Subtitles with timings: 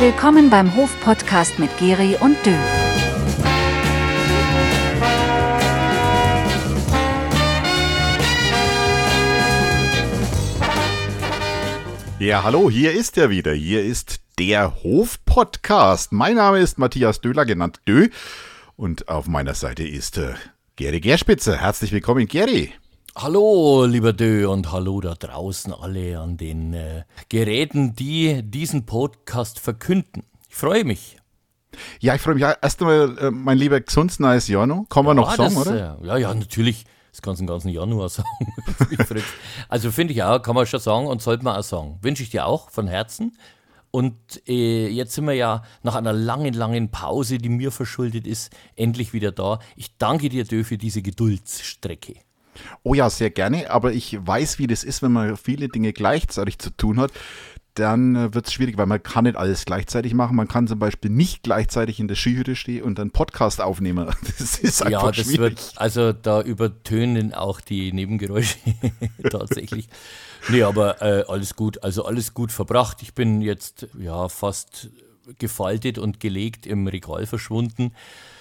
[0.00, 2.54] Willkommen beim Hof-Podcast mit Geri und Dö.
[12.18, 13.52] Ja, hallo, hier ist er wieder.
[13.52, 16.12] Hier ist der Hof-Podcast.
[16.12, 18.08] Mein Name ist Matthias Döhler, genannt Dö.
[18.76, 20.32] Und auf meiner Seite ist äh,
[20.76, 21.60] Geri Gerspitze.
[21.60, 22.72] Herzlich willkommen, Geri.
[23.16, 29.58] Hallo, lieber Dö, und hallo da draußen alle an den äh, Geräten, die diesen Podcast
[29.58, 30.22] verkünden.
[30.48, 31.16] Ich freue mich.
[31.98, 32.44] Ja, ich freue mich.
[32.44, 34.86] Erst einmal, äh, mein lieber gesundes neues Jahr noch.
[34.88, 35.98] Kann man ja, noch sagen, das, oder?
[36.00, 36.84] Äh, ja, ja, natürlich.
[37.10, 38.28] Das kannst du den ganzen Januar sagen.
[39.68, 41.98] also finde ich auch, kann man schon sagen und sollte man auch sagen.
[42.02, 43.36] Wünsche ich dir auch von Herzen.
[43.90, 44.14] Und
[44.46, 49.12] äh, jetzt sind wir ja nach einer langen, langen Pause, die mir verschuldet ist, endlich
[49.12, 49.58] wieder da.
[49.74, 52.14] Ich danke dir, Dö, für diese Geduldsstrecke.
[52.82, 56.58] Oh ja, sehr gerne, aber ich weiß, wie das ist, wenn man viele Dinge gleichzeitig
[56.58, 57.12] zu tun hat.
[57.74, 60.36] Dann äh, wird es schwierig, weil man kann nicht alles gleichzeitig machen.
[60.36, 64.10] Man kann zum Beispiel nicht gleichzeitig in der Skihütte stehen und einen Podcast aufnehmen.
[64.38, 65.38] Das ist einfach ja, das schwierig.
[65.40, 68.58] wird, also da übertönen auch die Nebengeräusche
[69.30, 69.88] tatsächlich.
[70.48, 73.02] Nee, aber äh, alles gut, also alles gut verbracht.
[73.02, 74.90] Ich bin jetzt ja fast
[75.38, 77.92] gefaltet und gelegt im Regal verschwunden.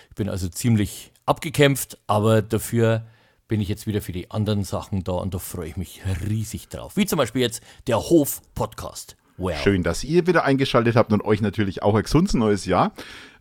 [0.09, 3.05] Ich bin also ziemlich abgekämpft, aber dafür
[3.49, 6.69] bin ich jetzt wieder für die anderen Sachen da und da freue ich mich riesig
[6.69, 6.95] drauf.
[6.95, 9.17] Wie zum Beispiel jetzt der Hof-Podcast.
[9.39, 9.57] Wow.
[9.63, 12.91] Schön, dass ihr wieder eingeschaltet habt und euch natürlich auch ein gesundes neues Jahr.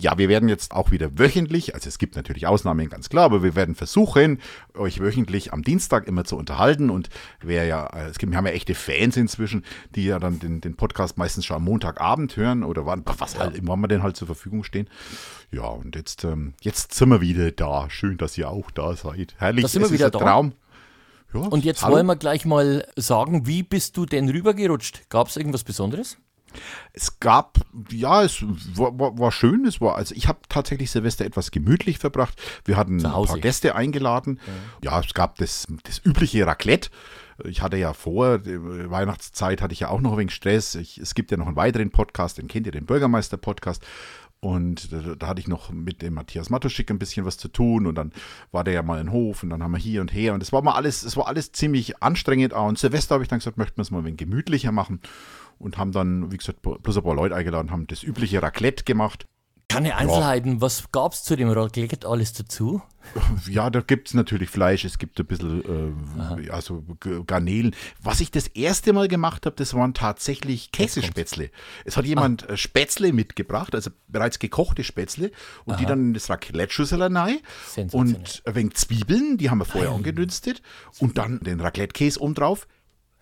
[0.01, 3.43] Ja, wir werden jetzt auch wieder wöchentlich, also es gibt natürlich Ausnahmen, ganz klar, aber
[3.43, 4.39] wir werden versuchen,
[4.75, 6.89] euch wöchentlich am Dienstag immer zu unterhalten.
[6.89, 7.09] Und
[7.41, 9.65] wer ja, äh, es gibt, wir haben ja echte Fans inzwischen,
[9.97, 13.57] die ja dann den, den Podcast meistens schon am Montagabend hören oder wann, was halt,
[13.57, 14.89] immer wir denn halt zur Verfügung stehen.
[15.51, 17.91] Ja, und jetzt, ähm, jetzt sind wir wieder da.
[17.91, 19.35] Schön, dass ihr auch da seid.
[19.39, 20.25] Herrlich, Da sind wir wieder ist ein da.
[20.27, 20.53] Traum.
[21.35, 21.97] Ja, Und jetzt hallo.
[21.97, 25.09] wollen wir gleich mal sagen, wie bist du denn rübergerutscht?
[25.11, 26.17] Gab es irgendwas Besonderes?
[26.95, 27.59] Es gab,
[27.91, 28.43] ja, es
[28.75, 29.67] war, war, war schön.
[29.67, 32.41] Es war, also ich habe tatsächlich Silvester etwas gemütlich verbracht.
[32.65, 34.41] Wir hatten ein paar Gäste eingeladen.
[34.83, 34.99] Ja.
[35.01, 36.89] es gab das, das übliche Raclette.
[37.45, 40.75] Ich hatte ja vor, Weihnachtszeit hatte ich ja auch noch ein wenig Stress.
[40.75, 43.85] Ich, es gibt ja noch einen weiteren Podcast, den kennt ihr, den Bürgermeister-Podcast.
[44.41, 47.97] Und da, hatte ich noch mit dem Matthias Matuschik ein bisschen was zu tun und
[47.97, 48.13] dann
[48.53, 50.53] war der ja mal in Hof und dann haben wir hier und her und es
[50.53, 52.55] war mal alles, es war alles ziemlich anstrengend.
[52.55, 55.01] Ah, Und Silvester habe ich dann gesagt, möchten wir es mal ein wenig gemütlicher machen
[55.59, 59.27] und haben dann, wie gesagt, bloß ein paar Leute eingeladen, haben das übliche Raclette gemacht.
[59.69, 60.63] Keine Einzelheiten.
[60.63, 62.83] Was gab es zu dem Raclette alles dazu?
[63.49, 66.85] Ja, da gibt es natürlich Fleisch, es gibt ein bisschen äh, also
[67.27, 67.75] Garnelen.
[68.03, 71.51] Was ich das erste Mal gemacht habe, das waren tatsächlich Käsespätzle.
[71.87, 75.31] Es hat jemand äh, Spätzle mitgebracht, also bereits gekochte Spätzle
[75.65, 77.39] und die dann in das Raclette-Schüssel rein
[77.93, 80.61] und ein wenig Zwiebeln, die haben wir vorher angedünstet
[80.99, 82.67] und dann den Raclette-Käse oben drauf.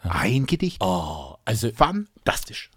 [0.01, 0.83] Ein Gedicht.
[0.83, 2.71] Oh, also, Fantastisch.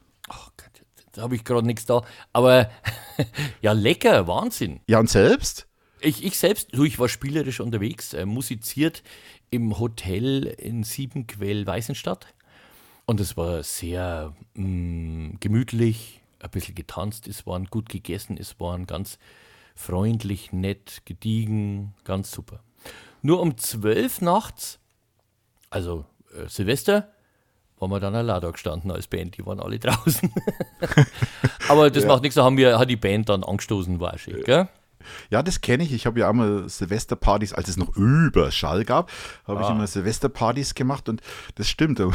[1.20, 2.02] Da habe ich gerade nichts da.
[2.32, 2.70] Aber
[3.62, 4.80] ja, lecker, Wahnsinn.
[4.88, 5.68] Ja, und selbst?
[6.00, 9.04] Ich, ich selbst, du, ich war spielerisch unterwegs, äh, musiziert
[9.50, 12.28] im Hotel in Siebenquell Weißenstadt.
[13.06, 18.88] Und es war sehr mh, gemütlich, ein bisschen getanzt, es waren gut gegessen, es waren
[18.88, 19.20] ganz
[19.76, 22.64] freundlich, nett, gediegen, ganz super.
[23.22, 24.80] Nur um zwölf nachts,
[25.70, 27.12] also äh, Silvester,
[27.80, 30.32] waren wir dann allein da gestanden als Band, die waren alle draußen.
[31.70, 34.68] Aber das macht nichts, da haben wir, hat die Band dann angestoßen, war schön, gell?
[35.32, 35.94] Ja, das kenne ich.
[35.94, 39.10] Ich habe ja auch mal Silvesterpartys, als es noch Überschall gab,
[39.48, 39.64] habe Ah.
[39.64, 41.22] ich immer Silvesterpartys gemacht und
[41.56, 42.00] das stimmt.
[42.00, 42.12] Um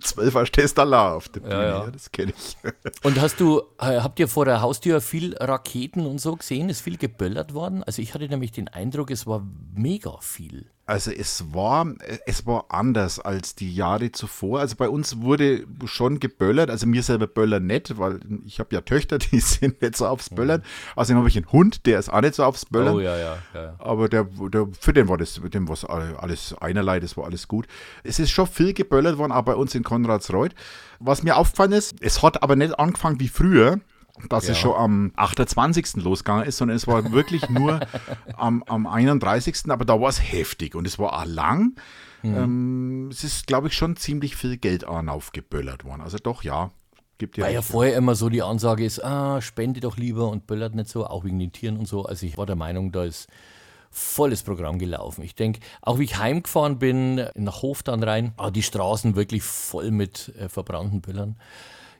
[0.00, 1.54] 12 Uhr stehst du allein auf der Bühne.
[1.54, 1.90] Ja, ja.
[1.90, 2.56] das kenne ich.
[3.04, 6.68] Und hast du, äh, habt ihr vor der Haustür viel Raketen und so gesehen?
[6.68, 7.82] Ist viel geböllert worden?
[7.84, 10.66] Also ich hatte nämlich den Eindruck, es war mega viel.
[10.88, 11.86] Also es war,
[12.24, 14.60] es war anders als die Jahre zuvor.
[14.60, 16.70] Also bei uns wurde schon geböllert.
[16.70, 20.30] Also mir selber böllern nicht, weil ich habe ja Töchter, die sind nicht so aufs
[20.30, 20.62] Böllern.
[20.96, 22.94] Außerdem habe ich einen Hund, der ist auch nicht so aufs Böllern.
[22.94, 23.74] Oh ja, ja, ja.
[23.78, 27.26] Aber der, der, für den war das, mit dem war es alles einerlei, das war
[27.26, 27.66] alles gut.
[28.02, 30.54] Es ist schon viel geböllert worden, auch bei uns in Konradsreuth.
[31.00, 33.78] Was mir aufgefallen ist, es hat aber nicht angefangen wie früher,
[34.28, 34.52] dass Ja.
[34.52, 36.02] es schon am 28.
[36.02, 37.80] losgegangen ist, sondern es war wirklich nur
[38.36, 39.70] am, am 31.
[39.70, 41.74] Aber da war es heftig und es war auch lang.
[42.22, 42.36] Mhm.
[42.36, 46.00] Ähm, es ist, glaube ich, schon ziemlich viel Geld an aufgeböllert worden.
[46.02, 46.70] Also doch, ja.
[47.18, 50.46] Gibt ja Weil ja vorher immer so die Ansage ist, ah, spende doch lieber und
[50.46, 52.04] böllert nicht so, auch wegen den Tieren und so.
[52.04, 53.28] Also ich war der Meinung, da ist
[53.90, 55.22] volles Programm gelaufen.
[55.24, 59.42] Ich denke, auch wie ich heimgefahren bin, nach Hof dann rein, ah, die Straßen wirklich
[59.42, 61.36] voll mit äh, verbrannten Böllern.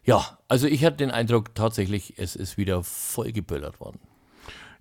[0.08, 4.00] Ja, also ich hatte den Eindruck tatsächlich, es ist wieder voll geböllert worden.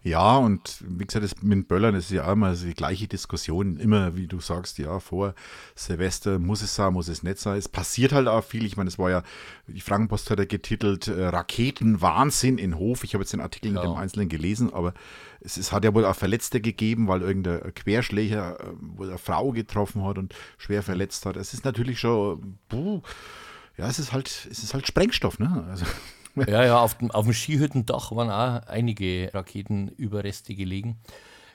[0.02, 3.76] Ja, und wie gesagt, das mit Böllern ist ja auch immer die gleiche Diskussion.
[3.76, 5.36] Immer, wie du sagst, ja, vor
[5.76, 7.58] Silvester muss es sein, muss es nicht sein.
[7.58, 8.64] Es passiert halt auch viel.
[8.64, 9.24] Ich meine, es war ja,
[9.68, 13.04] die Frankenpost hat ja getitelt, äh, Raketenwahnsinn in Hof.
[13.04, 13.82] Ich habe jetzt den Artikel ja.
[13.82, 14.94] nicht im Einzelnen gelesen, aber
[15.42, 19.52] es, es, hat ja wohl auch Verletzte gegeben, weil irgendein Querschläger äh, wohl eine Frau
[19.52, 21.36] getroffen hat und schwer verletzt hat.
[21.36, 23.02] Es ist natürlich schon, puh,
[23.78, 25.66] ja, es ist halt, es ist halt Sprengstoff, ne?
[25.70, 25.86] Also.
[26.48, 31.00] Ja, ja, auf dem, auf dem Skihüttendach waren auch einige Raketenüberreste gelegen.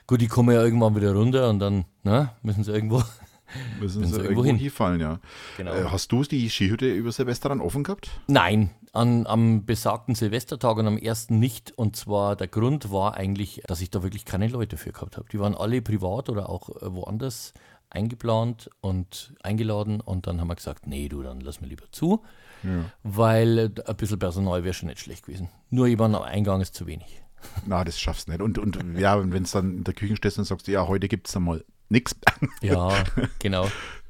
[0.07, 2.97] Gut, die kommen ja irgendwann wieder runter und dann na, müssen sie irgendwo,
[3.79, 4.99] müssen, müssen sie irgendwo, irgendwo hinfallen.
[4.99, 5.19] Ja.
[5.55, 5.71] Genau.
[5.71, 8.09] Äh, hast du die Skihütte über Silvester dann offen gehabt?
[8.27, 11.71] Nein, an, am besagten Silvestertag und am ersten nicht.
[11.77, 15.27] Und zwar der Grund war eigentlich, dass ich da wirklich keine Leute für gehabt habe.
[15.31, 17.53] Die waren alle privat oder auch äh, woanders
[17.93, 22.23] eingeplant und eingeladen und dann haben wir gesagt, nee, du, dann lass mir lieber zu.
[22.63, 22.85] Ja.
[23.03, 25.49] Weil äh, ein bisschen Personal wäre schon nicht schlecht gewesen.
[25.69, 27.21] Nur jemand am Eingang ist zu wenig.
[27.65, 28.41] Na, das schaffst du nicht.
[28.41, 31.27] Und, und ja, wenn es dann in der Küche stehst und sagst, ja, heute gibt
[31.27, 32.15] es dann mal nichts.
[32.61, 33.03] Ja,
[33.39, 33.69] genau.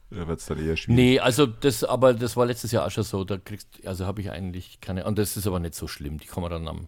[0.09, 0.95] Da wird es dann eher schwierig.
[0.95, 3.23] Nee, also das, aber das war letztes Jahr auch schon so.
[3.23, 6.19] Da kriegst, also habe ich eigentlich keine, und das ist aber nicht so schlimm.
[6.19, 6.87] Die kommen dann am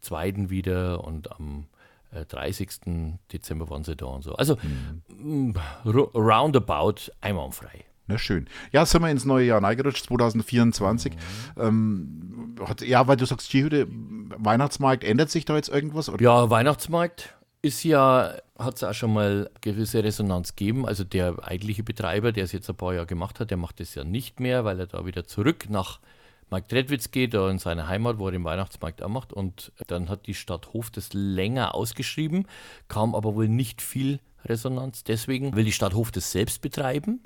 [0.00, 0.48] 2.
[0.50, 1.66] wieder und am
[2.12, 2.70] 30.
[2.86, 4.34] Äh, Dezember waren sie da und so.
[4.34, 5.54] Also mhm.
[5.84, 7.84] roundabout einwandfrei.
[8.08, 8.48] Na schön.
[8.72, 11.12] Ja, sind wir ins neue Jahr reingerutscht, 2024.
[11.12, 11.18] Mhm.
[11.56, 16.08] Ähm, hat, ja, weil du sagst, Skihütte, Weihnachtsmarkt, ändert sich da jetzt irgendwas?
[16.08, 16.22] Oder?
[16.22, 20.84] Ja, Weihnachtsmarkt ist ja, hat es auch schon mal gewisse Resonanz gegeben.
[20.84, 23.94] Also der eigentliche Betreiber, der es jetzt ein paar Jahre gemacht hat, der macht es
[23.94, 26.00] ja nicht mehr, weil er da wieder zurück nach
[26.52, 29.32] Marktredwitz geht, da in seine Heimat, wo er den Weihnachtsmarkt auch macht.
[29.32, 32.46] Und dann hat die Stadt Hof das länger ausgeschrieben,
[32.86, 35.02] kam aber wohl nicht viel Resonanz.
[35.02, 37.22] Deswegen will die Stadt Hof das selbst betreiben.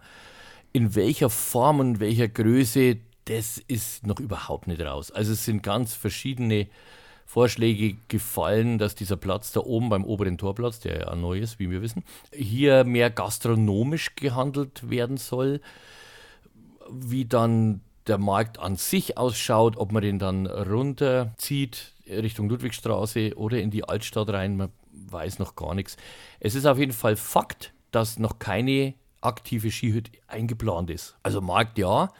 [0.73, 5.11] In welcher Form und welcher Größe, das ist noch überhaupt nicht raus.
[5.11, 6.69] Also es sind ganz verschiedene
[7.25, 11.70] Vorschläge gefallen, dass dieser Platz da oben beim oberen Torplatz, der ja neu ist, wie
[11.70, 15.61] wir wissen, hier mehr gastronomisch gehandelt werden soll.
[16.88, 23.61] Wie dann der Markt an sich ausschaut, ob man den dann runterzieht Richtung Ludwigstraße oder
[23.61, 25.97] in die Altstadt rein, man weiß noch gar nichts.
[26.41, 31.17] Es ist auf jeden Fall Fakt, dass noch keine aktive Skihütte eingeplant ist.
[31.23, 32.12] Also Markt ja,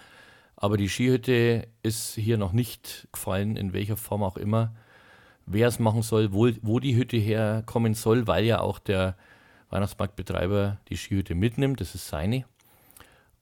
[0.57, 4.75] aber die Skihütte ist hier noch nicht gefallen, in welcher Form auch immer.
[5.45, 9.17] Wer es machen soll, wo, wo die Hütte herkommen soll, weil ja auch der
[9.71, 12.45] Weihnachtsmarktbetreiber die Skihütte mitnimmt, das ist seine.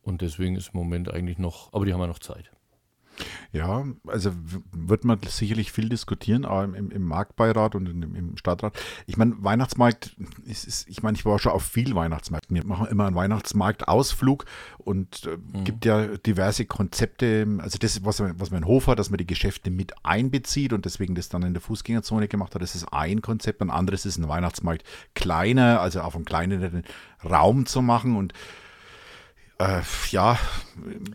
[0.04, 2.50] Und deswegen ist im Moment eigentlich noch, aber die haben ja noch Zeit.
[3.52, 4.32] Ja, also
[4.72, 8.76] wird man sicherlich viel diskutieren, auch im, im Marktbeirat und im, im, Stadtrat.
[9.06, 12.56] Ich meine, Weihnachtsmarkt, ist, ist, ich meine, ich war schon auf viel Weihnachtsmärkten.
[12.56, 14.44] Wir machen immer einen Weihnachtsmarktausflug
[14.78, 15.64] und äh, mhm.
[15.64, 17.46] gibt ja diverse Konzepte.
[17.58, 20.84] Also das, was, was man in Hof hat, dass man die Geschäfte mit einbezieht und
[20.84, 23.62] deswegen das dann in der Fußgängerzone gemacht hat, das ist ein Konzept.
[23.62, 24.82] Ein anderes ist ein Weihnachtsmarkt
[25.14, 26.82] kleiner, also auf einem kleineren
[27.24, 28.32] Raum zu machen und
[29.58, 30.38] äh, ja.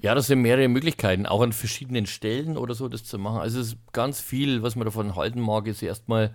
[0.02, 3.40] Ja, das sind mehrere Möglichkeiten, auch an verschiedenen Stellen oder so das zu machen.
[3.40, 6.34] Also es ist ganz viel, was man davon halten mag, ist erstmal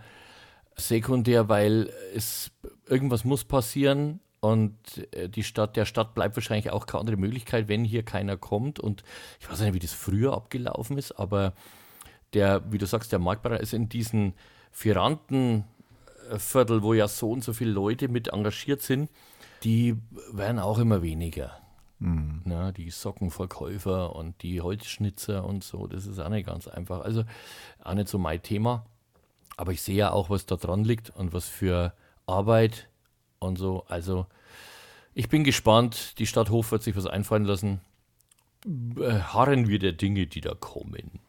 [0.76, 2.50] sekundär, weil es
[2.86, 4.76] irgendwas muss passieren und
[5.12, 8.78] äh, die Stadt, der Stadt bleibt wahrscheinlich auch keine andere Möglichkeit, wenn hier keiner kommt.
[8.78, 9.02] Und
[9.40, 11.54] ich weiß nicht, wie das früher abgelaufen ist, aber
[12.34, 14.34] der, wie du sagst, der Marktbereich ist in diesen
[14.70, 15.64] Viertel,
[16.82, 19.08] wo ja so und so viele Leute mit engagiert sind,
[19.62, 19.96] die
[20.32, 21.63] werden auch immer weniger.
[21.98, 22.42] Mhm.
[22.44, 27.00] Na, die Sockenverkäufer und die Holzschnitzer und so, das ist auch nicht ganz einfach.
[27.02, 27.24] Also
[27.82, 28.86] auch nicht so mein Thema.
[29.56, 31.92] Aber ich sehe ja auch, was da dran liegt und was für
[32.26, 32.88] Arbeit
[33.38, 33.84] und so.
[33.88, 34.26] Also
[35.14, 36.18] ich bin gespannt.
[36.18, 37.80] Die Stadt Hof wird sich was einfallen lassen.
[38.66, 41.20] Äh, harren wir der Dinge, die da kommen.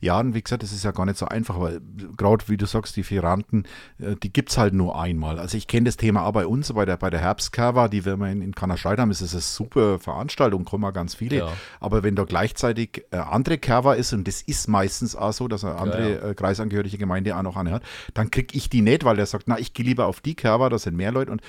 [0.00, 1.80] Ja, und wie gesagt, das ist ja gar nicht so einfach, weil
[2.16, 3.64] gerade wie du sagst, die Firanten,
[3.98, 5.38] äh, die gibt es halt nur einmal.
[5.38, 8.14] Also ich kenne das Thema auch bei uns, bei der, bei der Herbstkerwa, die wir
[8.14, 11.38] in, in Kannerscheid haben, ist es eine super Veranstaltung, kommen auch ganz viele.
[11.38, 11.52] Ja.
[11.80, 15.64] Aber wenn da gleichzeitig äh, andere Kerwa ist, und das ist meistens auch so, dass
[15.64, 16.30] eine andere ja, ja.
[16.30, 17.82] Äh, kreisangehörige Gemeinde auch noch anhört,
[18.14, 20.68] dann kriege ich die nicht, weil der sagt, na, ich gehe lieber auf die Kerwa,
[20.68, 21.42] da sind mehr Leute und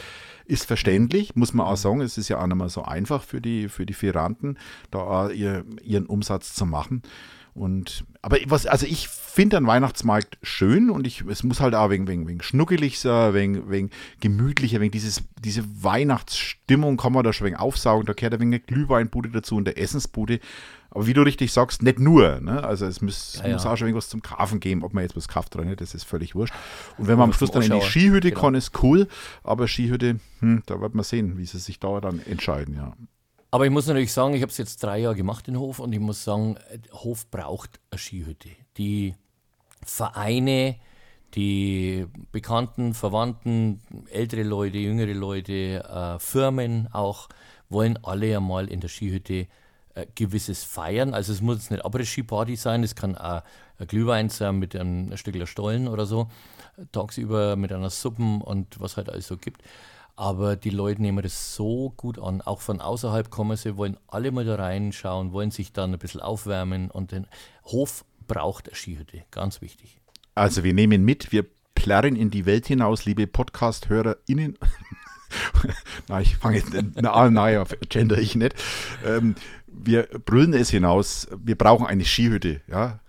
[0.46, 2.02] ist verständlich, muss man auch sagen.
[2.02, 4.58] Es ist ja auch nicht mehr so einfach für die, für die Firanten,
[4.92, 7.02] da ihr, ihren Umsatz zu machen.
[7.56, 11.92] Und, aber was, also ich finde den Weihnachtsmarkt schön und ich, es muss halt auch
[11.92, 13.90] wegen, wegen, wegen schnuckelig sein, wegen, wegen
[14.22, 18.08] gemütlicher, wegen dieses, diese Weihnachtsstimmung kann man da schon wegen aufsaugen.
[18.08, 20.40] Da gehört ein wenig eine Glühweinbude dazu und der Essensbude.
[20.90, 22.40] Aber wie du richtig sagst, nicht nur.
[22.40, 22.64] Ne?
[22.64, 25.28] Also es muss, ja, muss auch schon irgendwas zum Kaufen geben, ob man jetzt was
[25.28, 26.54] kauft oder nicht, das ist völlig wurscht.
[26.98, 28.42] Und wenn man am Schluss dann in die Skihütte genau.
[28.42, 29.08] kann, ist cool.
[29.44, 32.94] Aber Skihütte, hm, da wird man sehen, wie sie sich da dann entscheiden, ja.
[33.54, 35.94] Aber ich muss natürlich sagen, ich habe es jetzt drei Jahre gemacht in Hof und
[35.94, 36.58] ich muss sagen,
[36.92, 38.50] Hof braucht eine Skihütte.
[38.78, 39.14] Die
[39.86, 40.78] Vereine,
[41.36, 43.80] Die Bekannten, Verwandten,
[44.10, 47.30] ältere Leute, jüngere Leute, äh, Firmen auch,
[47.70, 49.48] wollen alle ja mal in der Skihütte
[49.94, 51.14] äh, gewisses feiern.
[51.14, 53.44] Also es muss jetzt nicht Après-Ski-Party sein, es kann auch
[53.80, 56.28] ein Glühwein sein mit einem, ein Stückler Stollen oder so,
[56.92, 59.62] tagsüber mit einer Suppen und was halt alles so gibt.
[60.16, 62.42] Aber die Leute nehmen das so gut an.
[62.42, 66.22] Auch von außerhalb kommen sie, wollen alle mal da reinschauen, wollen sich dann ein bisschen
[66.22, 67.28] aufwärmen und den
[67.66, 70.00] Hof braucht eine Skihütte, ganz wichtig.
[70.36, 74.58] Also wir nehmen mit, wir plärren in die Welt hinaus, liebe Podcast-HörerInnen.
[76.08, 78.56] Na, ich fange jetzt an, naja, gender ich nicht.
[79.06, 79.36] Ähm,
[79.68, 83.00] wir brüllen es hinaus, wir brauchen eine Skihütte, ja.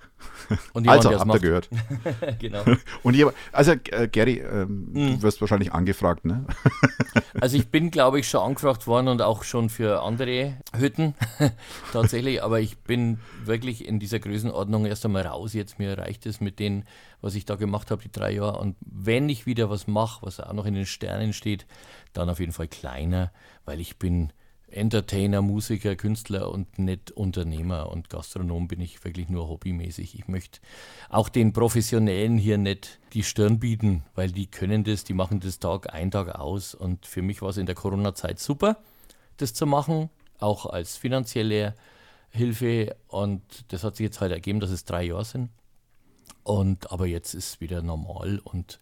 [0.73, 2.39] Und also, jemand, habt ihr der es gehört.
[2.39, 2.65] genau.
[3.03, 5.17] Und ihr, also äh, Gary, ähm, Hm.
[5.17, 6.45] du wirst wahrscheinlich angefragt, ne?
[7.41, 11.15] Also ich bin, glaube ich, schon angefragt worden und auch schon für andere Hütten
[11.93, 15.53] tatsächlich, aber ich bin wirklich in dieser Größenordnung erst einmal raus.
[15.53, 16.85] Jetzt mir reicht es mit dem,
[17.21, 18.59] was ich da gemacht habe, die drei Jahre.
[18.61, 21.67] Und wenn ich wieder was mache, was auch noch in den Sternen steht,
[22.13, 23.33] dann auf jeden Fall kleiner,
[23.65, 24.33] weil ich bin
[24.75, 30.19] Entertainer, Musiker, Künstler und nicht Unternehmer und Gastronom bin ich wirklich nur hobbymäßig.
[30.19, 30.61] Ich möchte
[31.09, 35.59] auch den Professionellen hier nicht die Stirn bieten, weil die können das, die machen das
[35.59, 36.75] Tag ein, Tag aus.
[36.75, 38.79] Und für mich war es in der Corona-Zeit super,
[39.37, 41.75] das zu machen, auch als finanzielle
[42.31, 42.97] Hilfe.
[43.09, 45.51] Und das hat sich jetzt halt ergeben, dass es drei Jahre sind.
[46.43, 48.79] Und aber jetzt ist es wieder normal und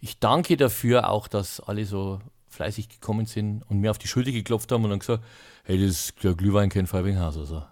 [0.00, 4.32] ich danke dafür auch, dass alle so fleißig gekommen sind und mir auf die Schulter
[4.32, 5.22] geklopft haben und dann gesagt,
[5.64, 7.62] hey, das ist der Glühwein kein oder so.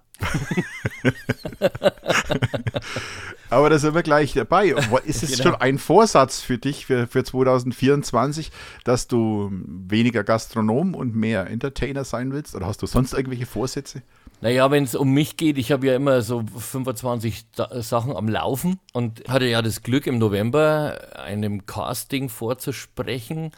[3.51, 4.75] Aber da sind wir gleich dabei.
[5.05, 5.43] Ist es Genau.
[5.43, 8.51] schon ein Vorsatz für dich für, für 2024,
[8.85, 12.55] dass du weniger Gastronom und mehr Entertainer sein willst?
[12.55, 14.03] Oder hast du sonst irgendwelche Vorsätze?
[14.41, 18.29] Naja, wenn es um mich geht, ich habe ja immer so 25 Da- Sachen am
[18.29, 23.53] Laufen und hatte ja das Glück, im November einem Casting vorzusprechen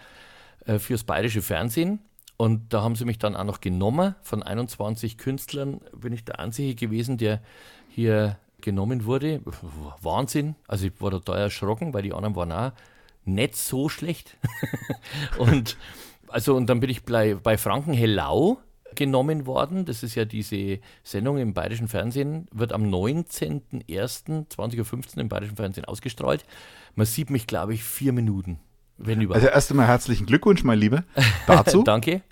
[0.68, 1.98] äh, fürs bayerische Fernsehen.
[2.36, 4.14] Und da haben sie mich dann auch noch genommen.
[4.22, 7.42] Von 21 Künstlern bin ich der Einzige gewesen, der
[7.88, 9.40] hier genommen wurde.
[10.02, 10.54] Wahnsinn.
[10.68, 12.72] Also ich war total erschrocken, weil die anderen waren auch
[13.24, 14.36] nicht so schlecht.
[15.38, 15.76] und
[16.28, 18.58] also und dann bin ich bei, bei Franken Hellau
[18.94, 19.86] genommen worden.
[19.86, 25.86] Das ist ja diese Sendung im bayerischen Fernsehen, wird am 19.01.20.15 Uhr im bayerischen Fernsehen
[25.86, 26.44] ausgestrahlt.
[26.94, 28.60] Man sieht mich, glaube ich, vier Minuten,
[28.98, 29.44] wenn überhaupt.
[29.44, 31.04] Also erst einmal herzlichen Glückwunsch, mein Lieber,
[31.46, 31.82] dazu.
[31.84, 32.22] Danke.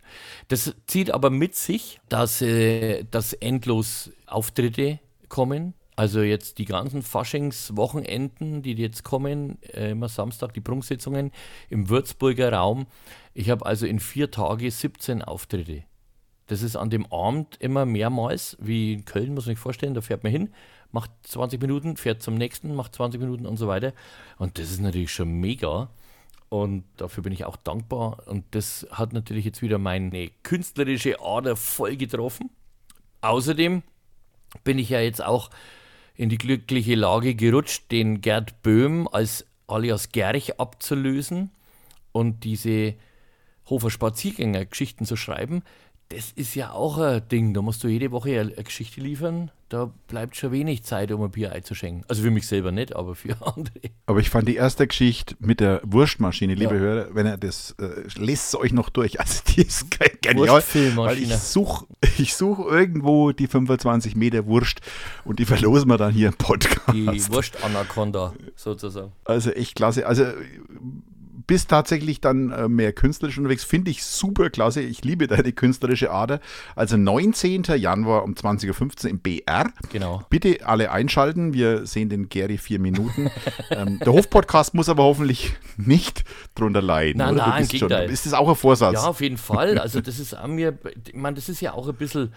[0.49, 5.75] Das zieht aber mit sich, dass, äh, dass endlos Auftritte kommen.
[5.97, 11.33] Also jetzt die ganzen Faschingswochenenden, die jetzt kommen, äh, immer Samstag die Prunksitzungen
[11.71, 12.87] im Würzburger Raum.
[13.33, 15.85] Ich habe also in vier Tagen 17 Auftritte.
[16.49, 20.01] Das ist an dem Abend immer mehrmals, wie in Köln, muss man sich vorstellen, da
[20.01, 20.51] fährt man hin,
[20.93, 23.93] macht 20 Minuten, fährt zum nächsten, macht 20 Minuten und so weiter.
[24.39, 25.89] Und das ist natürlich schon mega.
[26.49, 28.23] Und dafür bin ich auch dankbar.
[28.27, 32.51] Und das hat natürlich jetzt wieder meine künstlerische Ader voll getroffen.
[33.21, 33.83] Außerdem
[34.65, 35.51] bin ich ja jetzt auch
[36.15, 41.51] in die glückliche Lage gerutscht, den Gerd Böhm als alias Gerch abzulösen
[42.13, 42.95] und diese
[43.69, 45.63] Hofer Spaziergänger-Geschichten zu schreiben.
[46.11, 47.53] Das ist ja auch ein Ding.
[47.53, 49.51] Da musst du jede Woche eine Geschichte liefern.
[49.69, 52.05] Da bleibt schon wenig Zeit, um ein Bier einzuschenken.
[52.07, 53.75] Also für mich selber nicht, aber für andere.
[54.07, 56.81] Aber ich fand die erste Geschichte mit der Wurstmaschine, liebe Ja.
[56.81, 59.19] Hörer, wenn ihr das, äh, lest es euch noch durch.
[59.19, 60.63] Also die ist ge- genial.
[60.95, 61.87] Weil ich suche
[62.19, 64.81] ich such irgendwo die 25 Meter Wurst
[65.25, 66.93] und die verlosen wir dann hier im Podcast.
[66.95, 69.11] Die Wurst-Anaconda sozusagen.
[69.25, 70.07] Also echt klasse.
[70.07, 70.27] Also
[71.47, 73.65] bist tatsächlich dann äh, mehr künstlerisch unterwegs.
[73.65, 74.81] Finde ich super klasse.
[74.81, 76.41] Ich liebe deine künstlerische Ader.
[76.75, 77.65] Also 19.
[77.77, 79.71] Januar um 20.15 Uhr im BR.
[79.93, 80.23] Genau.
[80.31, 81.55] Bitte alle einschalten.
[81.55, 83.31] Wir sehen den Gary vier Minuten.
[83.71, 86.25] ähm, der Hofpodcast muss aber hoffentlich nicht
[86.55, 87.19] drunter leiden.
[87.19, 87.45] Nein, oder?
[87.45, 88.95] Du nein, bist im schon, ist das auch ein Vorsatz?
[88.95, 89.79] Ja, auf jeden Fall.
[89.79, 92.33] Also das ist an mir, ich meine, das ist ja auch ein bisschen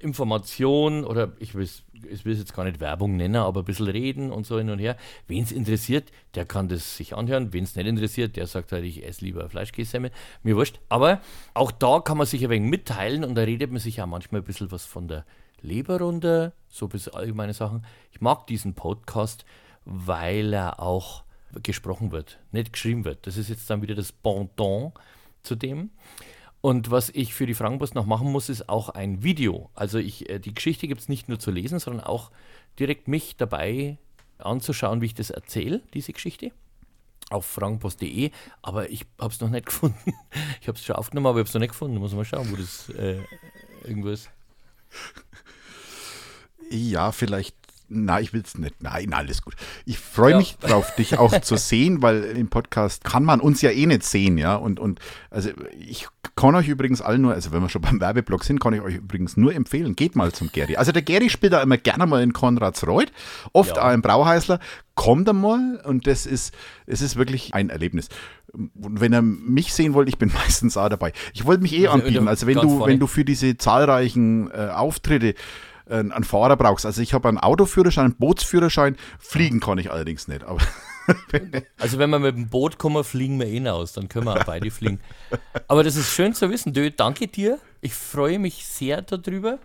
[0.00, 4.32] Information oder ich will es ich jetzt gar nicht Werbung nennen, aber ein bisschen reden
[4.32, 4.96] und so hin und her.
[5.28, 7.52] Wen es interessiert, der kann das sich anhören.
[7.52, 10.10] Wen es nicht interessiert, der sagt halt, ich esse lieber Fleischkässemmel.
[10.42, 10.80] Mir wurscht.
[10.88, 11.20] Aber
[11.54, 14.40] auch da kann man sich ein wenig mitteilen und da redet man sich ja manchmal
[14.40, 15.24] ein bisschen was von der
[15.60, 17.84] Leber runter, so ein bisschen allgemeine Sachen.
[18.10, 19.44] Ich mag diesen Podcast,
[19.84, 21.22] weil er auch
[21.62, 23.26] gesprochen wird, nicht geschrieben wird.
[23.26, 24.92] Das ist jetzt dann wieder das Bonton
[25.42, 25.90] zu dem.
[26.62, 29.68] Und was ich für die Frankenpost noch machen muss, ist auch ein Video.
[29.74, 32.30] Also ich, äh, die Geschichte gibt es nicht nur zu lesen, sondern auch
[32.78, 33.98] direkt mich dabei
[34.38, 36.52] anzuschauen, wie ich das erzähle, diese Geschichte.
[37.30, 38.30] Auf frankenpost.de,
[38.62, 40.14] aber ich habe es noch nicht gefunden.
[40.60, 41.98] Ich habe es schon aufgenommen, aber ich habe es noch nicht gefunden.
[41.98, 43.18] Muss mal schauen, wo das äh,
[43.82, 44.30] irgendwo ist.
[46.70, 47.56] Ja, vielleicht
[47.92, 48.82] nein, ich will es nicht.
[48.82, 49.54] Nein, alles gut.
[49.84, 50.38] Ich freue ja.
[50.38, 54.02] mich drauf, dich auch zu sehen, weil im Podcast kann man uns ja eh nicht
[54.02, 54.56] sehen, ja.
[54.56, 58.44] Und, und also ich kann euch übrigens allen nur, also wenn wir schon beim Werbeblock
[58.44, 60.76] sind, kann ich euch übrigens nur empfehlen, geht mal zum Gary.
[60.76, 63.12] Also der Gary spielt da immer gerne mal in Konradsreuth,
[63.52, 63.88] oft ja.
[63.88, 64.58] auch im Brauheißler.
[64.94, 66.54] Kommt einmal und das ist,
[66.86, 68.10] es ist wirklich ein Erlebnis.
[68.52, 71.12] Und wenn ihr mich sehen wollt, ich bin meistens auch dabei.
[71.32, 72.28] Ich wollte mich eh also, anbieten.
[72.28, 75.34] Also wenn du, wenn du für diese zahlreichen äh, Auftritte
[75.88, 76.86] einen Fahrer brauchst.
[76.86, 80.44] Also ich habe einen Autoführerschein, einen Bootsführerschein, fliegen kann ich allerdings nicht.
[80.44, 80.60] Aber
[81.78, 84.44] also wenn wir mit dem Boot kommen, fliegen wir eh aus, dann können wir auch
[84.44, 85.00] beide fliegen.
[85.68, 86.72] Aber das ist schön zu wissen.
[86.72, 87.58] Dö, danke dir.
[87.80, 89.58] Ich freue mich sehr darüber.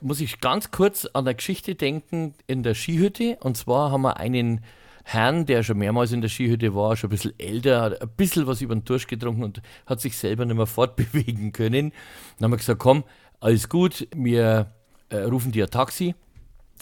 [0.00, 3.38] Muss ich ganz kurz an der Geschichte denken in der Skihütte.
[3.40, 4.62] Und zwar haben wir einen
[5.04, 8.48] Herrn, der schon mehrmals in der Skihütte war, schon ein bisschen älter, hat ein bisschen
[8.48, 11.92] was über den Durst getrunken und hat sich selber nicht mehr fortbewegen können.
[12.38, 13.04] Dann haben wir gesagt, komm,
[13.38, 14.72] alles gut, wir
[15.08, 16.14] äh, rufen dir ein Taxi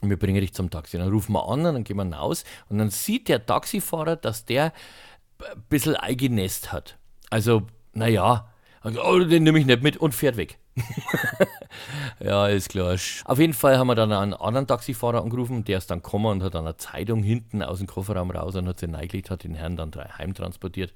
[0.03, 0.99] wir bringen dich zum Taxi.
[0.99, 4.45] Dann rufen wir an und dann gehen wir raus und dann sieht der Taxifahrer, dass
[4.45, 4.73] der
[5.39, 6.99] ein bisschen Eigenest hat.
[7.31, 7.63] Also,
[7.93, 8.49] naja,
[8.85, 10.59] oh, den nehme ich nicht mit und fährt weg.
[12.21, 12.97] ja, ist klar.
[13.25, 16.43] Auf jeden Fall haben wir dann einen anderen Taxifahrer angerufen, der ist dann gekommen und
[16.43, 19.55] hat dann eine Zeitung hinten aus dem Kofferraum raus und hat sie reingelegt, hat den
[19.55, 20.93] Herrn dann heimtransportiert.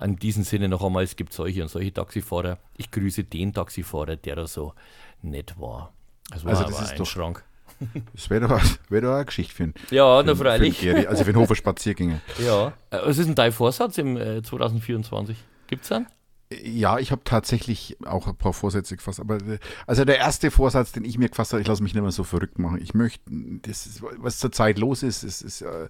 [0.00, 2.58] In diesem Sinne noch einmal, es gibt solche und solche Taxifahrer.
[2.76, 4.72] Ich grüße den Taxifahrer, der da so
[5.20, 5.92] nett war.
[6.30, 7.44] Das war also das ist ein doch, Schrank.
[8.12, 9.74] Das wäre doch, wär doch eine Geschichte für ihn.
[9.90, 10.80] Ja, na freilich.
[10.80, 12.20] Für also für den Hofer Spaziergänge.
[12.44, 12.68] Ja.
[12.90, 15.36] Äh, was ist denn dein Vorsatz im äh, 2024?
[15.66, 16.06] Gibt es einen?
[16.52, 19.20] Ja, ich habe tatsächlich auch ein paar Vorsätze gefasst.
[19.20, 22.02] Aber äh, also der erste Vorsatz, den ich mir gefasst habe, ich lasse mich nicht
[22.02, 22.80] mehr so verrückt machen.
[22.82, 23.22] Ich möchte,
[23.62, 25.88] das ist, was zurzeit los ist, ist, ist äh,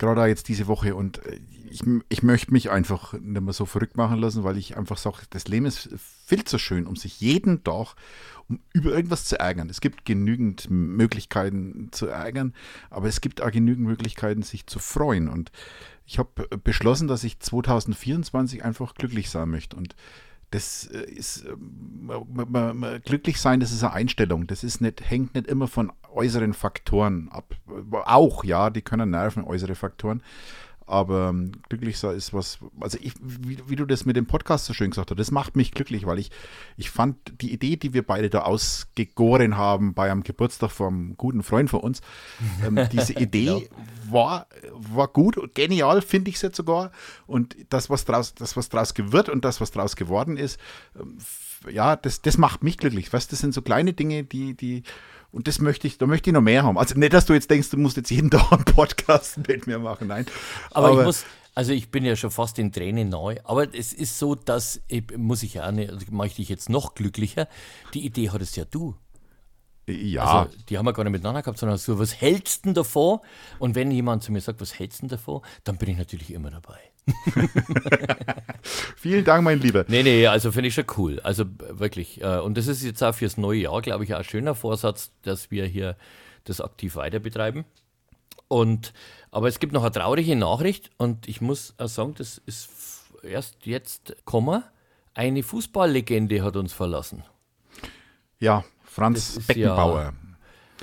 [0.00, 1.38] gerade jetzt diese Woche und äh,
[1.70, 5.18] ich, ich möchte mich einfach nicht mehr so verrückt machen lassen, weil ich einfach sage,
[5.30, 5.88] das Leben ist
[6.26, 7.94] viel zu schön, um sich jeden Tag
[8.48, 9.70] um über irgendwas zu ärgern.
[9.70, 12.52] Es gibt genügend Möglichkeiten zu ärgern,
[12.90, 15.28] aber es gibt auch genügend Möglichkeiten, sich zu freuen.
[15.28, 15.52] Und
[16.04, 19.76] ich habe beschlossen, dass ich 2024 einfach glücklich sein möchte.
[19.76, 19.94] Und
[20.50, 24.46] das äh, ist äh, glücklich sein, das ist eine Einstellung.
[24.46, 27.54] Das ist nicht, hängt nicht immer von äußeren Faktoren ab.
[27.92, 30.22] Auch, ja, die können nerven, äußere Faktoren.
[30.90, 34.64] Aber ähm, glücklich sein ist was, also ich, wie, wie, du das mit dem Podcast
[34.64, 36.32] so schön gesagt hast, das macht mich glücklich, weil ich,
[36.76, 41.44] ich fand die Idee, die wir beide da ausgegoren haben bei einem Geburtstag vom guten
[41.44, 42.00] Freund von uns,
[42.66, 44.12] ähm, diese Idee ja.
[44.12, 46.90] war, war gut und genial, finde ich es jetzt sogar.
[47.28, 50.58] Und das, was draus, das, was draus gewirrt und das, was draus geworden ist,
[50.98, 51.18] ähm,
[51.70, 53.12] ja, das, das macht mich glücklich.
[53.12, 54.82] Weißt, das sind so kleine Dinge, die, die,
[55.32, 56.78] und das möchte ich, da möchte ich noch mehr haben.
[56.78, 59.78] Also nicht, dass du jetzt denkst, du musst jetzt jeden Tag einen Podcast mit mir
[59.78, 60.08] machen.
[60.08, 60.26] Nein.
[60.72, 63.92] Aber, aber ich muss, also ich bin ja schon fast in Tränen neu, aber es
[63.92, 64.80] ist so, dass,
[65.16, 67.48] muss ich ja nicht, also mache ich dich jetzt noch glücklicher.
[67.94, 68.94] Die Idee hattest ja du.
[69.86, 70.42] Ja.
[70.44, 73.22] Also, die haben wir gar nicht miteinander gehabt, sondern so, was hältst du denn davor?
[73.58, 76.32] Und wenn jemand zu mir sagt, was hältst du denn davor, dann bin ich natürlich
[76.32, 76.78] immer dabei.
[78.96, 79.84] Vielen Dank, mein Lieber.
[79.88, 81.20] Nee, nee, also finde ich schon cool.
[81.20, 82.20] Also wirklich.
[82.22, 85.12] Äh, und das ist jetzt auch fürs neue Jahr, glaube ich, auch ein schöner Vorsatz,
[85.22, 85.96] dass wir hier
[86.44, 87.64] das aktiv weiter betreiben.
[88.48, 88.92] Und,
[89.30, 92.68] aber es gibt noch eine traurige Nachricht und ich muss auch sagen, das ist
[93.22, 94.64] erst jetzt Komma.
[95.14, 97.24] Eine Fußballlegende hat uns verlassen.
[98.38, 100.00] Ja, Franz Beckenbauer.
[100.02, 100.12] Ja,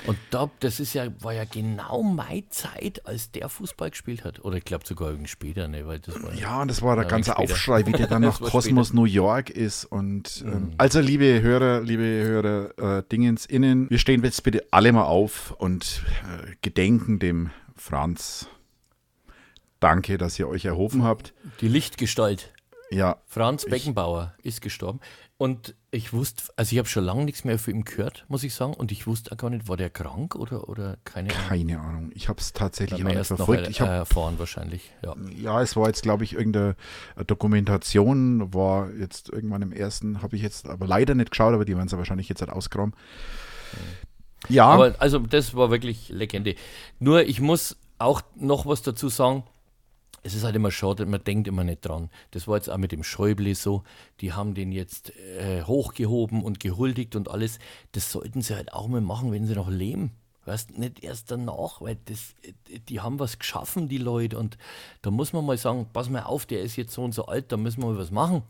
[0.06, 4.44] und da, das ist ja, war ja genau meine Zeit, als der Fußball gespielt hat.
[4.44, 5.88] Oder ich glaube sogar irgendwie später, ne?
[5.88, 7.52] Weil das war ja, und das war der ganze später.
[7.52, 9.86] Aufschrei, wie der dann nach Kosmos New York ist.
[9.86, 10.74] Und ähm, mhm.
[10.78, 15.52] also, liebe Hörer, liebe Hörer, äh, Dingens innen, wir stehen jetzt bitte alle mal auf
[15.52, 18.48] und äh, gedenken dem Franz.
[19.80, 21.34] Danke, dass ihr euch erhoben habt.
[21.62, 22.54] Die Lichtgestalt.
[22.90, 23.18] Ja.
[23.26, 25.00] Franz Beckenbauer ich, ist gestorben.
[25.40, 28.56] Und ich wusste, also ich habe schon lange nichts mehr von ihm gehört, muss ich
[28.56, 28.74] sagen.
[28.74, 31.48] Und ich wusste auch gar nicht, war der krank oder, oder keine Ahnung?
[31.48, 32.12] Keine Ahnung.
[32.16, 33.64] Ich habe es tatsächlich auch nicht verfolgt.
[33.64, 34.92] Noch, ich hab, erfahren wahrscheinlich.
[35.04, 35.16] Ja.
[35.36, 36.76] ja, es war jetzt, glaube ich, irgendeine
[37.28, 41.76] Dokumentation, war jetzt irgendwann im ersten, habe ich jetzt aber leider nicht geschaut, aber die
[41.76, 42.94] werden es ja wahrscheinlich jetzt halt ausgraben.
[44.50, 44.66] Ja.
[44.66, 46.56] Aber also das war wirklich Legende.
[47.00, 49.44] Nur ich muss auch noch was dazu sagen
[50.24, 52.10] es ist halt immer schade, man denkt immer nicht dran.
[52.32, 53.84] Das war jetzt auch mit dem Schäuble so.
[54.20, 57.60] Die haben den jetzt äh, hochgehoben und gehuldigt und alles.
[57.94, 60.12] Das sollten sie halt auch mal machen, wenn sie noch leben.
[60.46, 62.34] Weißt nicht erst danach, weil das,
[62.88, 64.38] die haben was geschaffen, die Leute.
[64.38, 64.58] Und
[65.02, 67.52] da muss man mal sagen: Pass mal auf, der ist jetzt so und so alt,
[67.52, 68.44] da müssen wir mal was machen.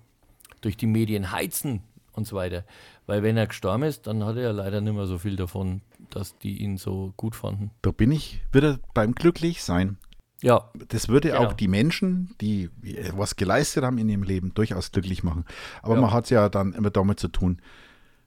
[0.62, 1.82] Durch die Medien heizen
[2.14, 2.64] und so weiter.
[3.08, 5.82] Weil wenn er gestorben ist, dann hat er ja leider nicht mehr so viel davon,
[6.10, 7.72] dass die ihn so gut fanden.
[7.82, 9.98] Da bin ich wieder beim Glücklichsein.
[10.41, 10.69] Ja.
[10.89, 11.45] Das würde genau.
[11.45, 12.69] auch die Menschen, die
[13.13, 15.45] was geleistet haben in ihrem Leben, durchaus glücklich machen.
[15.82, 16.02] Aber ja.
[16.02, 17.62] man hat es ja dann immer damit zu tun,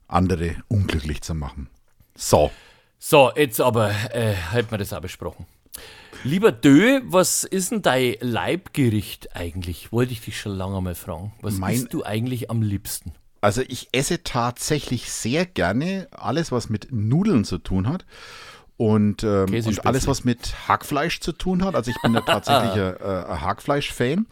[0.09, 1.69] andere unglücklich zu machen.
[2.17, 2.51] So.
[2.99, 5.47] So, jetzt aber äh, halten wir das auch besprochen.
[6.23, 9.91] Lieber Dö, was ist denn dein Leibgericht eigentlich?
[9.91, 11.33] Wollte ich dich schon lange mal fragen.
[11.41, 13.13] Was Mein- isst du eigentlich am liebsten?
[13.41, 18.05] Also ich esse tatsächlich sehr gerne alles, was mit Nudeln zu tun hat.
[18.81, 21.75] Und, ähm, und alles, was mit Hackfleisch zu tun hat.
[21.75, 24.25] Also ich bin ja tatsächlich ein, äh, ein Hackfleisch-Fan.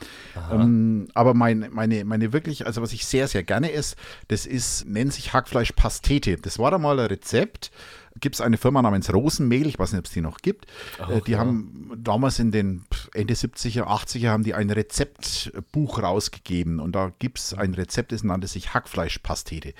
[0.51, 3.97] Ähm, aber mein, meine, meine wirklich, also was ich sehr, sehr gerne esse,
[4.29, 6.39] das ist, nennt sich Hackfleisch-Pastete.
[6.39, 7.71] Das war da mal ein Rezept.
[8.21, 10.65] Gibt es eine Firma namens Rosenmehl, ich weiß nicht, ob es die noch gibt.
[11.11, 16.93] äh, die haben damals in den Ende 70er, 80er haben die ein Rezeptbuch rausgegeben und
[16.93, 19.75] da gibt es ein Rezept, das nannte sich Hackfleischpastete.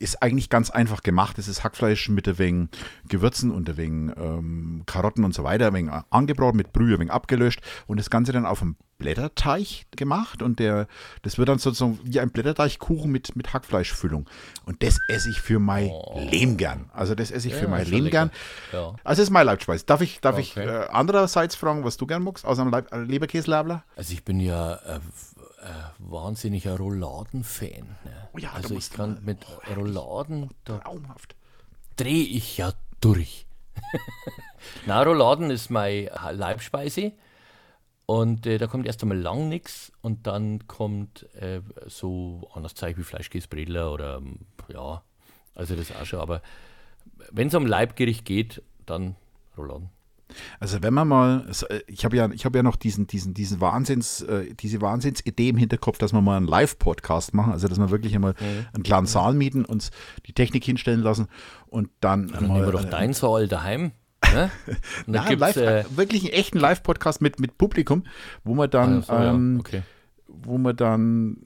[0.00, 1.38] Ist eigentlich ganz einfach gemacht.
[1.38, 2.68] Es ist Hackfleisch mit ein wenig
[3.06, 7.00] Gewürzen und ein wenig ähm, Karotten und so weiter, ein wenig angebraten, mit Brühe ein
[7.00, 10.86] wenig abgelöscht und das Ganze dann auf einem Blätterteig gemacht und der,
[11.22, 14.28] das wird dann sozusagen wie ein Blätterteigkuchen mit, mit Hackfleischfüllung.
[14.64, 15.90] Und das esse ich für mein
[16.30, 16.90] Leben gern.
[16.94, 18.30] Also das esse ich für mein Leben gern.
[18.72, 18.94] Ja.
[19.04, 19.84] Also das ist mein Leibspeis.
[19.84, 20.66] Darf ich, darf ich Okay.
[20.66, 23.84] äh, andererseits fragen, was du gern magst, außer einem Leib, äh, Leberkäslabler?
[23.96, 25.00] Also ich bin ja äh,
[25.60, 25.66] äh,
[25.98, 27.96] wahnsinniger Rouladen-Fan.
[28.04, 28.28] Ne?
[28.32, 29.46] Oh ja, also ich kann mit
[29.76, 31.36] Rouladen, da Traumhaft.
[31.96, 33.46] drehe ich ja durch.
[34.86, 37.12] Na, Rouladen ist meine Leibspeise.
[38.06, 42.98] Und äh, da kommt erst einmal lang nichts und dann kommt äh, so anders Zeug
[42.98, 45.04] wie Fleischkäsebredler oder ähm, ja,
[45.54, 46.18] also das auch schon.
[46.18, 46.42] Aber
[47.30, 49.14] wenn es um Leibgericht geht, dann
[49.56, 49.90] Rouladen.
[50.58, 53.34] Also wenn man mal, es, äh, ich habe ja, ich habe ja noch diesen, diesen,
[53.34, 57.78] diesen Wahnsinns, äh, diese Wahnsinnsidee im Hinterkopf, dass wir mal einen Live-Podcast machen, also dass
[57.78, 58.66] wir wirklich einmal Mhm.
[58.72, 59.90] einen kleinen Saal mieten, uns
[60.26, 61.26] die Technik hinstellen lassen
[61.66, 63.92] und dann, Dann nehmen wir doch äh, dein Saal daheim.
[64.32, 64.48] Ne?
[65.06, 68.04] Nein, live, äh, wirklich einen echten Live-Podcast mit, mit Publikum,
[68.44, 69.82] wo man dann, ach so, ja, ähm, okay.
[70.28, 71.38] wo man dann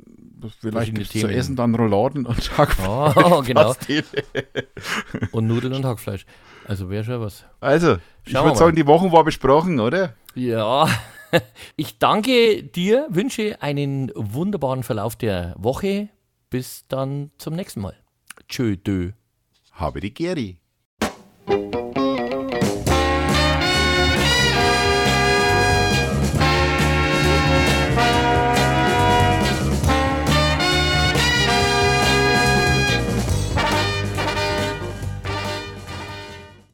[0.49, 3.17] vielleicht Verschiedene zu essen dann Rouladen und Hackfleisch.
[3.17, 3.75] Oh, genau.
[5.33, 6.27] Und Nudeln und Hackfleisch.
[6.67, 7.45] Also wäre schon was.
[7.61, 10.15] Also, ich Schauen wir würde sagen, die Woche war besprochen, oder?
[10.35, 10.89] Ja,
[11.77, 16.09] ich danke dir, wünsche einen wunderbaren Verlauf der Woche.
[16.51, 17.97] Bis dann zum nächsten Mal.
[18.49, 19.13] Tschö, dö.
[19.73, 20.59] Habe die Geri.